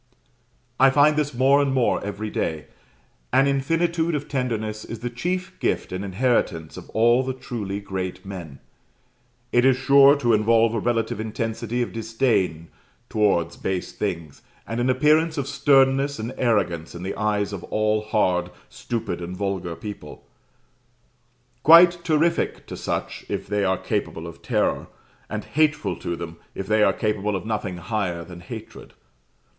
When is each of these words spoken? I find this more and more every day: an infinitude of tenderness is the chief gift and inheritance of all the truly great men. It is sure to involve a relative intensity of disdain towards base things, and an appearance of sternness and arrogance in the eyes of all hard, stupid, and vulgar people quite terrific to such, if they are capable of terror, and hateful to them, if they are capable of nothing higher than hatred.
I 0.79 0.89
find 0.89 1.15
this 1.15 1.31
more 1.31 1.61
and 1.61 1.71
more 1.71 2.03
every 2.03 2.31
day: 2.31 2.65
an 3.31 3.45
infinitude 3.45 4.15
of 4.15 4.27
tenderness 4.27 4.83
is 4.83 5.01
the 5.01 5.11
chief 5.11 5.59
gift 5.59 5.91
and 5.91 6.03
inheritance 6.03 6.75
of 6.75 6.89
all 6.95 7.21
the 7.21 7.35
truly 7.35 7.79
great 7.79 8.25
men. 8.25 8.57
It 9.51 9.63
is 9.63 9.77
sure 9.77 10.15
to 10.15 10.33
involve 10.33 10.73
a 10.73 10.79
relative 10.79 11.19
intensity 11.19 11.83
of 11.83 11.93
disdain 11.93 12.69
towards 13.09 13.57
base 13.57 13.91
things, 13.91 14.41
and 14.65 14.79
an 14.79 14.89
appearance 14.89 15.37
of 15.37 15.47
sternness 15.47 16.17
and 16.17 16.33
arrogance 16.35 16.95
in 16.95 17.03
the 17.03 17.13
eyes 17.13 17.53
of 17.53 17.63
all 17.65 18.01
hard, 18.01 18.49
stupid, 18.69 19.21
and 19.21 19.37
vulgar 19.37 19.75
people 19.75 20.25
quite 21.61 22.03
terrific 22.03 22.65
to 22.65 22.75
such, 22.75 23.23
if 23.29 23.45
they 23.45 23.63
are 23.63 23.77
capable 23.77 24.25
of 24.25 24.41
terror, 24.41 24.87
and 25.29 25.43
hateful 25.43 25.95
to 25.97 26.15
them, 26.15 26.37
if 26.55 26.65
they 26.65 26.81
are 26.81 26.91
capable 26.91 27.35
of 27.35 27.45
nothing 27.45 27.77
higher 27.77 28.23
than 28.25 28.39
hatred. 28.41 28.93